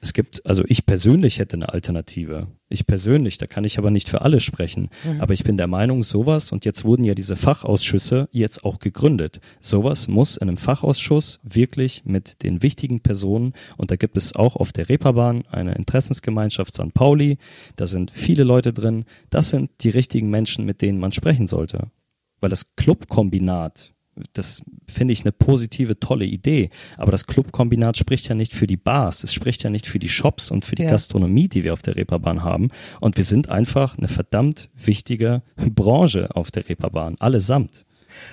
[0.04, 2.48] Es gibt, also ich persönlich hätte eine Alternative.
[2.68, 4.90] Ich persönlich, da kann ich aber nicht für alle sprechen.
[5.04, 5.20] Mhm.
[5.20, 9.40] Aber ich bin der Meinung, sowas, und jetzt wurden ja diese Fachausschüsse jetzt auch gegründet.
[9.60, 14.56] Sowas muss in einem Fachausschuss wirklich mit den wichtigen Personen, und da gibt es auch
[14.56, 16.92] auf der Reeperbahn eine Interessensgemeinschaft St.
[16.92, 17.38] Pauli,
[17.76, 19.04] da sind viele Leute drin.
[19.30, 21.92] Das sind die richtigen Menschen, mit denen man sprechen sollte.
[22.40, 23.92] Weil das Clubkombinat,
[24.32, 26.70] das finde ich eine positive, tolle Idee.
[26.98, 30.08] Aber das Clubkombinat spricht ja nicht für die Bars, es spricht ja nicht für die
[30.08, 30.90] Shops und für die ja.
[30.90, 32.70] Gastronomie, die wir auf der Reeperbahn haben.
[33.00, 37.84] Und wir sind einfach eine verdammt wichtige Branche auf der Reeperbahn, allesamt.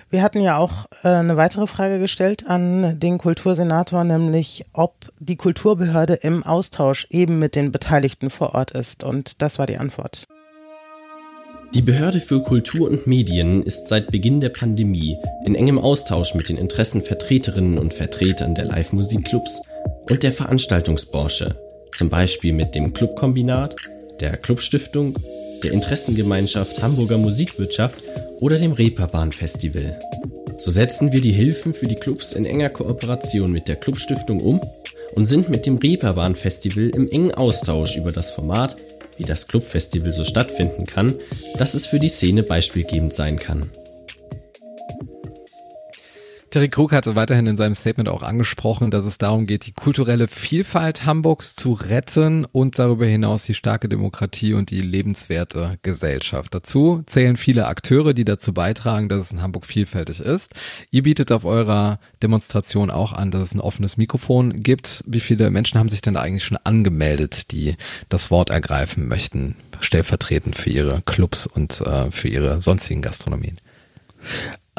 [0.09, 5.37] Wir hatten ja auch äh, eine weitere Frage gestellt an den Kultursenator, nämlich ob die
[5.37, 9.05] Kulturbehörde im Austausch eben mit den Beteiligten vor Ort ist.
[9.05, 10.27] Und das war die Antwort.
[11.75, 16.49] Die Behörde für Kultur und Medien ist seit Beginn der Pandemie in engem Austausch mit
[16.49, 19.61] den Interessenvertreterinnen und Vertretern der Live-Musikclubs
[20.09, 21.55] und der Veranstaltungsbranche,
[21.95, 23.75] zum Beispiel mit dem Clubkombinat,
[24.19, 25.13] der Clubstiftung,
[25.63, 28.01] der Interessengemeinschaft Hamburger Musikwirtschaft
[28.39, 29.99] oder dem Reeperbahn Festival.
[30.57, 34.59] So setzen wir die Hilfen für die Clubs in enger Kooperation mit der Clubstiftung um
[35.13, 38.75] und sind mit dem Reeperbahn Festival im engen Austausch über das Format
[39.19, 41.15] wie das Clubfestival so stattfinden kann,
[41.57, 43.69] dass es für die Szene beispielgebend sein kann.
[46.49, 50.27] Terry Krug hatte weiterhin in seinem Statement auch angesprochen, dass es darum geht, die kulturelle
[50.27, 56.55] Vielfalt Hamburgs zu retten und darüber hinaus die starke Demokratie und die lebenswerte Gesellschaft.
[56.55, 60.53] Dazu zählen viele Akteure, die dazu beitragen, dass es in Hamburg vielfältig ist.
[60.89, 65.03] Ihr bietet auf eurer Demonstration auch an, dass es ein offenes Mikrofon gibt.
[65.05, 67.75] Wie viele Menschen haben sich denn eigentlich schon angemeldet, die
[68.09, 73.57] das Wort ergreifen möchten, stellvertretend für ihre Clubs und äh, für ihre sonstigen Gastronomien?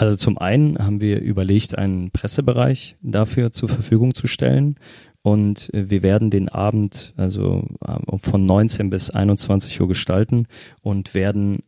[0.00, 4.76] Also zum einen haben wir überlegt, einen Pressebereich dafür zur Verfügung zu stellen.
[5.20, 10.46] Und wir werden den Abend also äh, von 19 bis 21 Uhr gestalten
[10.80, 11.58] und werden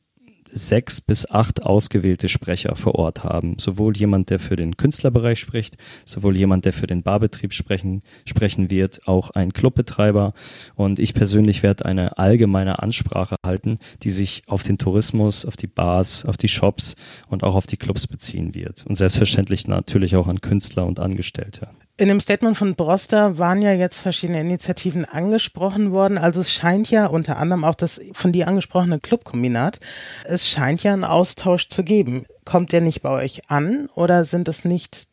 [0.52, 3.56] sechs bis acht ausgewählte Sprecher vor Ort haben.
[3.58, 8.70] Sowohl jemand, der für den Künstlerbereich spricht, sowohl jemand, der für den Barbetrieb sprechen, sprechen
[8.70, 10.34] wird, auch ein Clubbetreiber.
[10.74, 15.66] Und ich persönlich werde eine allgemeine Ansprache halten, die sich auf den Tourismus, auf die
[15.66, 16.96] Bars, auf die Shops
[17.28, 18.84] und auch auf die Clubs beziehen wird.
[18.86, 21.68] Und selbstverständlich natürlich auch an Künstler und Angestellte.
[21.98, 26.16] In dem Statement von Broster waren ja jetzt verschiedene Initiativen angesprochen worden.
[26.16, 29.78] Also es scheint ja unter anderem auch das von dir angesprochene Clubkombinat,
[30.24, 32.24] es scheint ja einen Austausch zu geben.
[32.44, 35.06] Kommt der nicht bei euch an oder sind es nicht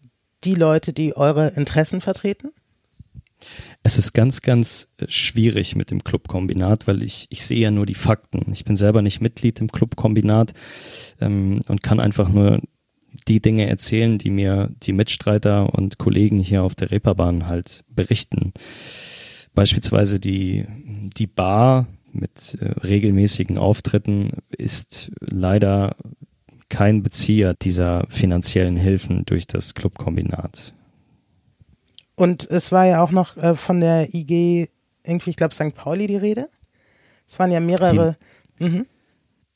[0.46, 2.52] die Leute, die eure Interessen vertreten?
[3.84, 7.94] Es ist ganz, ganz schwierig mit dem Clubkombinat, weil ich, ich sehe ja nur die
[7.96, 8.52] Fakten.
[8.52, 10.54] Ich bin selber nicht Mitglied im Clubkombinat
[11.22, 12.62] ähm, und kann einfach nur
[13.28, 18.54] die Dinge erzählen, die mir die Mitstreiter und Kollegen hier auf der Reeperbahn halt berichten.
[19.54, 20.66] Beispielsweise die,
[21.18, 25.96] die Bar mit äh, regelmäßigen Auftritten ist leider
[26.70, 30.74] kein Bezieher dieser finanziellen Hilfen durch das Clubkombinat.
[32.16, 34.70] Und es war ja auch noch äh, von der IG
[35.04, 35.74] irgendwie, ich glaube, St.
[35.74, 36.50] Pauli die Rede.
[37.28, 38.18] Es waren ja mehrere.
[38.60, 38.86] Die, mhm.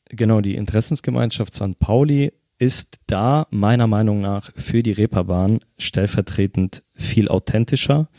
[0.09, 1.77] Genau, die Interessensgemeinschaft St.
[1.79, 8.09] Pauli ist da meiner Meinung nach für die Reeperbahn stellvertretend viel authentischer,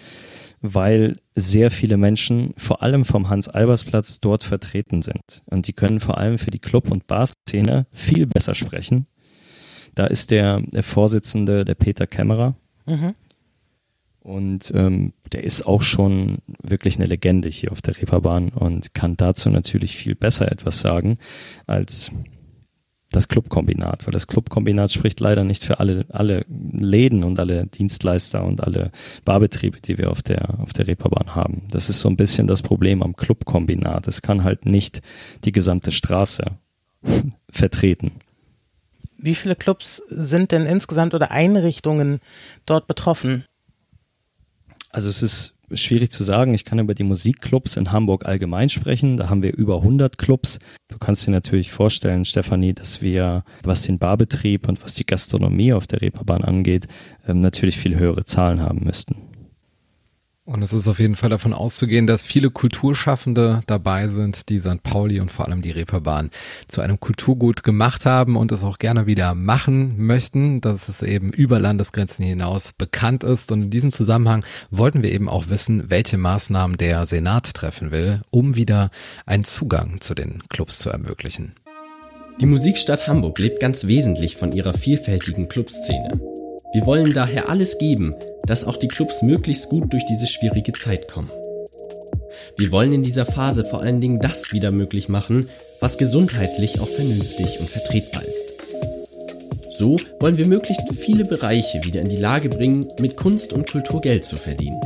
[0.60, 5.42] weil sehr viele Menschen, vor allem vom Hans-Albers-Platz, dort vertreten sind.
[5.46, 9.06] Und die können vor allem für die Club- und Bar-Szene viel besser sprechen.
[9.94, 12.56] Da ist der, der Vorsitzende, der Peter Kämmerer.
[12.86, 13.14] Mhm.
[14.20, 19.18] Und ähm, der ist auch schon wirklich eine Legende hier auf der Reeperbahn und kann
[19.18, 21.16] dazu natürlich viel besser etwas sagen
[21.66, 22.10] als
[23.14, 28.44] das Clubkombinat, weil das Clubkombinat spricht leider nicht für alle, alle Läden und alle Dienstleister
[28.44, 28.90] und alle
[29.24, 31.62] Barbetriebe, die wir auf der, auf der Reeperbahn haben.
[31.70, 34.08] Das ist so ein bisschen das Problem am Clubkombinat.
[34.08, 35.00] Es kann halt nicht
[35.44, 36.44] die gesamte Straße
[37.50, 38.12] vertreten.
[39.16, 42.20] Wie viele Clubs sind denn insgesamt oder Einrichtungen
[42.66, 43.44] dort betroffen?
[44.90, 46.54] Also es ist schwierig zu sagen.
[46.54, 49.16] Ich kann über die Musikclubs in Hamburg allgemein sprechen.
[49.16, 50.58] Da haben wir über 100 Clubs.
[50.88, 55.72] Du kannst dir natürlich vorstellen, Stefanie, dass wir, was den Barbetrieb und was die Gastronomie
[55.72, 56.86] auf der Reeperbahn angeht,
[57.26, 59.16] ähm, natürlich viel höhere Zahlen haben müssten.
[60.46, 64.82] Und es ist auf jeden Fall davon auszugehen, dass viele Kulturschaffende dabei sind, die St.
[64.82, 66.30] Pauli und vor allem die Reeperbahn
[66.68, 71.32] zu einem Kulturgut gemacht haben und es auch gerne wieder machen möchten, dass es eben
[71.32, 73.52] über Landesgrenzen hinaus bekannt ist.
[73.52, 78.20] Und in diesem Zusammenhang wollten wir eben auch wissen, welche Maßnahmen der Senat treffen will,
[78.30, 78.90] um wieder
[79.24, 81.54] einen Zugang zu den Clubs zu ermöglichen.
[82.40, 86.20] Die Musikstadt Hamburg lebt ganz wesentlich von ihrer vielfältigen Clubszene.
[86.74, 88.16] Wir wollen daher alles geben,
[88.48, 91.30] dass auch die Clubs möglichst gut durch diese schwierige Zeit kommen.
[92.56, 96.88] Wir wollen in dieser Phase vor allen Dingen das wieder möglich machen, was gesundheitlich auch
[96.88, 98.54] vernünftig und vertretbar ist.
[99.78, 104.00] So wollen wir möglichst viele Bereiche wieder in die Lage bringen, mit Kunst und Kultur
[104.00, 104.80] Geld zu verdienen.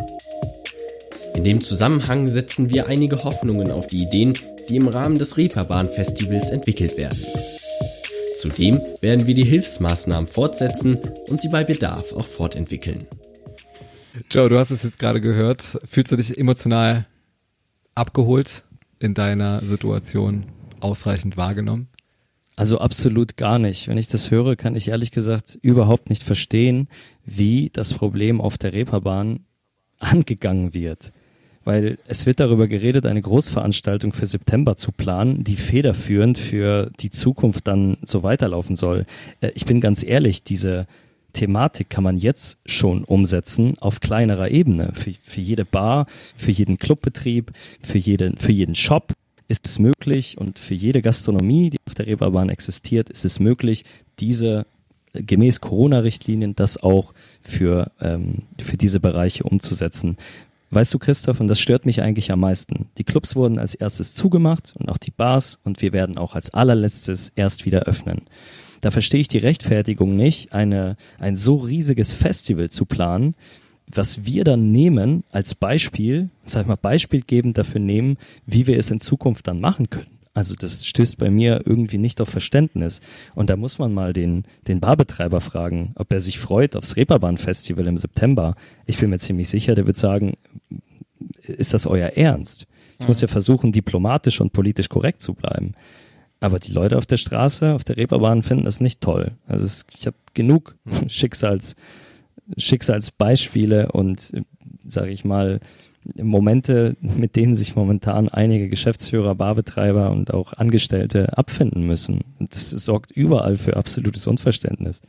[1.36, 4.34] In dem Zusammenhang setzen wir einige Hoffnungen auf die Ideen,
[4.68, 7.24] die im Rahmen des Reeperbahn-Festivals entwickelt werden.
[8.38, 10.98] Zudem werden wir die Hilfsmaßnahmen fortsetzen
[11.28, 13.08] und sie bei Bedarf auch fortentwickeln.
[14.30, 15.62] Joe, du hast es jetzt gerade gehört.
[15.84, 17.06] Fühlst du dich emotional
[17.96, 18.62] abgeholt
[19.00, 20.46] in deiner Situation
[20.78, 21.88] ausreichend wahrgenommen?
[22.54, 23.88] Also absolut gar nicht.
[23.88, 26.86] Wenn ich das höre, kann ich ehrlich gesagt überhaupt nicht verstehen,
[27.24, 29.46] wie das Problem auf der Reeperbahn
[29.98, 31.12] angegangen wird
[31.68, 37.10] weil es wird darüber geredet, eine Großveranstaltung für September zu planen, die federführend für die
[37.10, 39.04] Zukunft dann so weiterlaufen soll.
[39.42, 40.86] Äh, ich bin ganz ehrlich, diese
[41.34, 44.92] Thematik kann man jetzt schon umsetzen auf kleinerer Ebene.
[44.94, 47.52] Für, für jede Bar, für jeden Clubbetrieb,
[47.82, 49.12] für jeden, für jeden Shop
[49.46, 53.84] ist es möglich und für jede Gastronomie, die auf der Reeperbahn existiert, ist es möglich,
[54.20, 54.64] diese
[55.12, 60.16] gemäß Corona-Richtlinien das auch für, ähm, für diese Bereiche umzusetzen.
[60.70, 62.88] Weißt du, Christoph, und das stört mich eigentlich am meisten.
[62.98, 66.52] Die Clubs wurden als erstes zugemacht und auch die Bars und wir werden auch als
[66.52, 68.22] allerletztes erst wieder öffnen.
[68.82, 73.34] Da verstehe ich die Rechtfertigung nicht, eine, ein so riesiges Festival zu planen,
[73.92, 78.90] was wir dann nehmen als Beispiel, sag ich mal, beispielgebend dafür nehmen, wie wir es
[78.90, 80.18] in Zukunft dann machen können.
[80.38, 83.00] Also das stößt bei mir irgendwie nicht auf Verständnis.
[83.34, 87.88] Und da muss man mal den, den Barbetreiber fragen, ob er sich freut aufs Reeperbahn-Festival
[87.88, 88.54] im September.
[88.86, 90.34] Ich bin mir ziemlich sicher, der wird sagen,
[91.48, 92.66] ist das euer Ernst?
[93.00, 95.74] Ich muss ja versuchen, diplomatisch und politisch korrekt zu bleiben.
[96.40, 99.32] Aber die Leute auf der Straße, auf der Reeperbahn finden das nicht toll.
[99.46, 100.76] Also es, ich habe genug
[101.08, 101.74] Schicksals,
[102.56, 104.32] Schicksalsbeispiele und,
[104.86, 105.60] sage ich mal,
[106.16, 112.22] Momente, mit denen sich momentan einige Geschäftsführer, Barbetreiber und auch Angestellte abfinden müssen.
[112.38, 115.02] Und das sorgt überall für absolutes Unverständnis.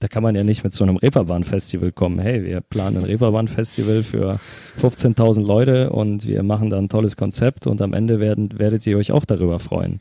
[0.00, 2.18] Da kann man ja nicht mit so einem Reeperbahn-Festival kommen.
[2.18, 4.40] Hey, wir planen ein Reeperbahn-Festival für
[4.80, 8.96] 15.000 Leute und wir machen da ein tolles Konzept und am Ende werden, werdet ihr
[8.96, 9.98] euch auch darüber freuen.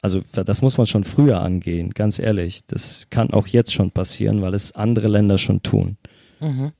[0.00, 2.66] Also das muss man schon früher angehen, ganz ehrlich.
[2.66, 5.98] Das kann auch jetzt schon passieren, weil es andere Länder schon tun.
[6.40, 6.72] Mhm.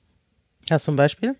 [0.71, 1.37] Hast du ein Beispiel?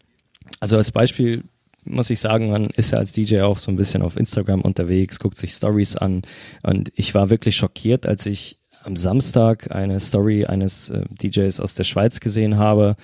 [0.61, 1.45] Also als Beispiel
[1.85, 5.19] muss ich sagen, man ist ja als DJ auch so ein bisschen auf Instagram unterwegs,
[5.19, 6.23] guckt sich Stories an
[6.63, 11.75] und ich war wirklich schockiert, als ich am Samstag eine Story eines äh, DJs aus
[11.75, 12.97] der Schweiz gesehen habe.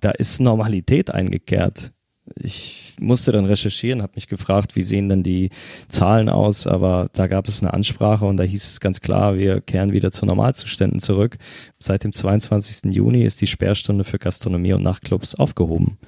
[0.00, 1.92] Da ist Normalität eingekehrt.
[2.36, 5.50] Ich musste dann recherchieren, habe mich gefragt, wie sehen denn die
[5.88, 9.60] Zahlen aus, aber da gab es eine Ansprache und da hieß es ganz klar, wir
[9.60, 11.36] kehren wieder zu Normalzuständen zurück.
[11.78, 12.94] Seit dem 22.
[12.94, 15.98] Juni ist die Sperrstunde für Gastronomie und Nachtclubs aufgehoben.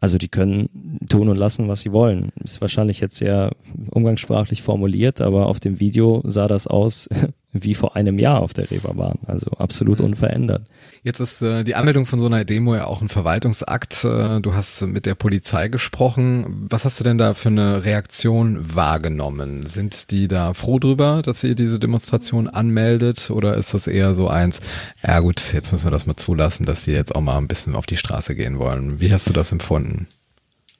[0.00, 2.30] Also die können tun und lassen, was sie wollen.
[2.42, 3.52] Ist wahrscheinlich jetzt sehr
[3.90, 7.08] umgangssprachlich formuliert, aber auf dem Video sah das aus
[7.54, 10.06] wie vor einem Jahr auf der Reeperbahn, also absolut mhm.
[10.06, 10.62] unverändert.
[11.02, 14.04] Jetzt ist äh, die Anmeldung von so einer Demo ja auch ein Verwaltungsakt.
[14.04, 16.66] Äh, du hast mit der Polizei gesprochen.
[16.68, 19.66] Was hast du denn da für eine Reaktion wahrgenommen?
[19.66, 23.30] Sind die da froh drüber, dass ihr diese Demonstration anmeldet?
[23.30, 24.60] Oder ist das eher so eins,
[25.06, 27.76] ja gut, jetzt müssen wir das mal zulassen, dass die jetzt auch mal ein bisschen
[27.76, 29.00] auf die Straße gehen wollen?
[29.00, 30.08] Wie hast du das empfunden?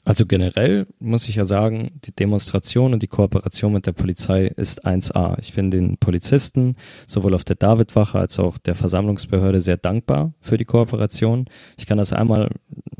[0.06, 4.86] Also generell muss ich ja sagen, die Demonstration und die Kooperation mit der Polizei ist
[4.86, 5.38] 1A.
[5.40, 10.58] Ich bin den Polizisten sowohl auf der Davidwache als auch der Versammlungsbehörde sehr dankbar für
[10.58, 11.46] die Kooperation.
[11.78, 12.50] Ich kann das einmal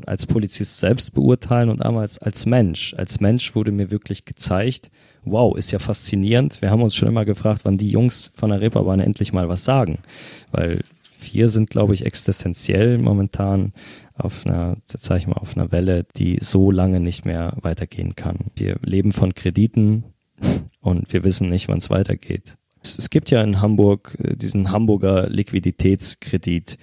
[0.07, 2.95] als Polizist selbst beurteilen und einmal als, als Mensch.
[2.97, 4.89] Als Mensch wurde mir wirklich gezeigt,
[5.25, 6.61] wow, ist ja faszinierend.
[6.63, 9.63] Wir haben uns schon immer gefragt, wann die Jungs von der Reeperbahn endlich mal was
[9.63, 9.99] sagen.
[10.51, 10.81] Weil
[11.31, 13.73] wir sind, glaube ich, existenziell momentan
[14.17, 18.37] auf einer, sag ich mal, auf einer Welle, die so lange nicht mehr weitergehen kann.
[18.55, 20.05] Wir leben von Krediten
[20.79, 22.57] und wir wissen nicht, wann es weitergeht.
[22.81, 26.77] Es gibt ja in Hamburg äh, diesen Hamburger Liquiditätskredit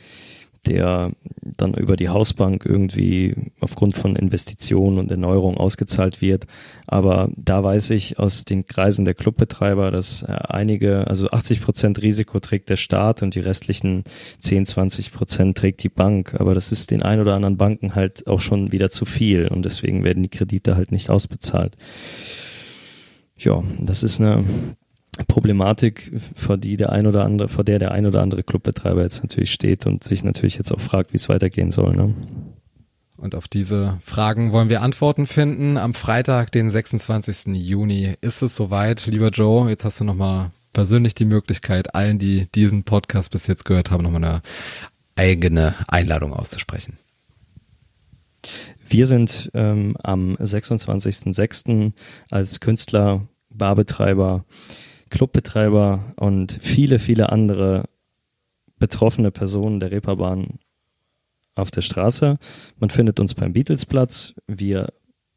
[0.67, 6.47] der dann über die Hausbank irgendwie aufgrund von Investitionen und Erneuerung ausgezahlt wird.
[6.87, 12.03] Aber da weiß ich aus den Kreisen der Clubbetreiber, dass äh, einige, also 80 Prozent
[12.03, 14.05] Risiko trägt der Staat und die restlichen
[14.39, 16.35] 10, 20 Prozent trägt die Bank.
[16.39, 19.65] Aber das ist den ein oder anderen Banken halt auch schon wieder zu viel und
[19.65, 21.77] deswegen werden die Kredite halt nicht ausbezahlt.
[23.37, 24.45] Ja, das ist eine
[25.29, 29.23] Problematik, vor die der ein oder andere, vor der der ein oder andere Clubbetreiber jetzt
[29.23, 31.95] natürlich steht und sich natürlich jetzt auch fragt, wie es weitergehen soll.
[31.95, 32.15] Ne?
[33.19, 35.77] Und auf diese Fragen wollen wir Antworten finden.
[35.77, 37.55] Am Freitag, den 26.
[37.55, 39.07] Juni, ist es soweit.
[39.07, 43.65] Lieber Joe, jetzt hast du nochmal persönlich die Möglichkeit, allen, die diesen Podcast bis jetzt
[43.65, 44.43] gehört haben, nochmal eine
[45.15, 46.97] eigene Einladung auszusprechen.
[48.89, 51.93] Wir sind ähm, am 26.06.
[52.31, 54.45] als Künstler, Barbetreiber,
[55.13, 57.85] Clubbetreiber und viele, viele andere
[58.79, 60.59] betroffene Personen der Reeperbahn
[61.55, 62.39] auf der Straße.
[62.79, 64.35] Man findet uns beim Beatlesplatz.
[64.47, 64.89] Wir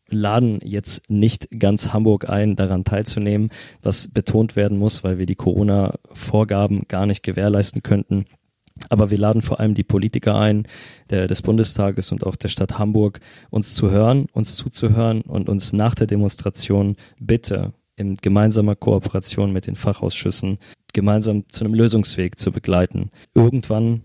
[0.08, 3.50] laden jetzt nicht ganz Hamburg ein, daran teilzunehmen,
[3.82, 8.26] was betont werden muss, weil wir die Corona-Vorgaben gar nicht gewährleisten könnten.
[8.88, 10.68] Aber wir laden vor allem die Politiker ein,
[11.10, 15.74] der, des Bundestages und auch der Stadt Hamburg, uns zu hören, uns zuzuhören und uns
[15.74, 20.60] nach der Demonstration bitte in gemeinsamer Kooperation mit den Fachausschüssen
[20.94, 23.10] gemeinsam zu einem Lösungsweg zu begleiten.
[23.34, 24.04] Irgendwann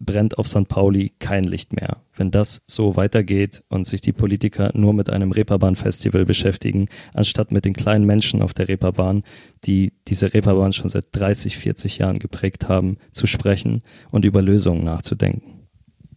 [0.00, 0.68] brennt auf St.
[0.68, 2.02] Pauli kein Licht mehr.
[2.14, 7.64] Wenn das so weitergeht und sich die Politiker nur mit einem Reeperbahn-Festival beschäftigen, anstatt mit
[7.64, 9.22] den kleinen Menschen auf der Reeperbahn,
[9.64, 14.84] die diese Reeperbahn schon seit 30, 40 Jahren geprägt haben, zu sprechen und über Lösungen
[14.84, 15.60] nachzudenken.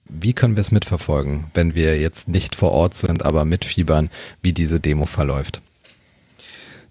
[0.10, 4.10] Wie können wir es mitverfolgen, wenn wir jetzt nicht vor Ort sind, aber mitfiebern,
[4.42, 5.62] wie diese Demo verläuft?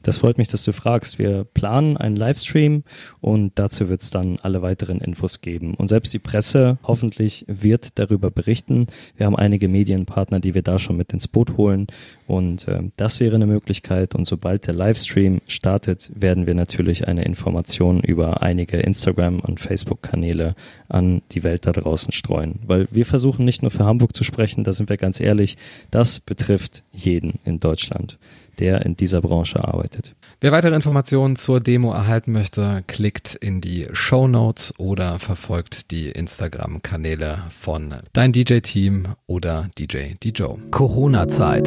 [0.07, 1.19] Das freut mich, dass du fragst.
[1.19, 2.85] Wir planen einen Livestream
[3.21, 5.75] und dazu wird es dann alle weiteren Infos geben.
[5.75, 8.87] Und selbst die Presse hoffentlich wird darüber berichten.
[9.17, 11.89] Wir haben einige Medienpartner, die wir da schon mit ins Boot holen.
[12.29, 14.15] Und äh, das wäre eine Möglichkeit.
[14.15, 20.55] Und sobald der Livestream startet, werden wir natürlich eine Information über einige Instagram- und Facebook-Kanäle
[20.89, 22.61] an die Welt da draußen streuen.
[22.65, 25.57] Weil wir versuchen nicht nur für Hamburg zu sprechen, da sind wir ganz ehrlich,
[25.91, 28.21] das betrifft jeden in Deutschland
[28.59, 30.15] der in dieser Branche arbeitet.
[30.41, 36.11] Wer weitere Informationen zur Demo erhalten möchte, klickt in die Show Notes oder verfolgt die
[36.11, 40.59] Instagram-Kanäle von Dein DJ-Team oder DJ Dijo.
[40.71, 41.65] Corona-Zeit.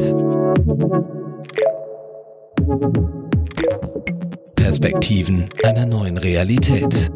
[4.55, 7.11] Perspektiven einer neuen Realität.